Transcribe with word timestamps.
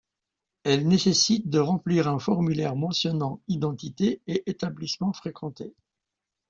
Elle 0.63 0.87
nécessite 0.87 1.47
de 1.51 1.59
remplir 1.59 2.07
un 2.07 2.17
formulaire 2.17 2.75
mentionnant 2.75 3.39
identité 3.47 4.19
et 4.25 4.41
établissements 4.49 5.13
fréquentés. 5.13 5.75